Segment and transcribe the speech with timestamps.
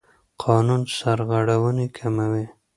[0.43, 2.45] قانون سرغړونې کموي.